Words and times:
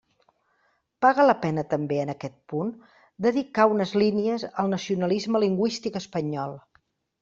Paga 1.05 1.25
la 1.31 1.35
pena 1.43 1.65
també 1.75 1.99
en 2.05 2.13
aquest 2.15 2.35
punt 2.55 2.73
dedicar 3.29 3.69
unes 3.77 3.95
línies 4.07 4.51
al 4.51 4.77
nacionalisme 4.77 5.47
lingüístic 5.49 6.05
espanyol. 6.07 6.63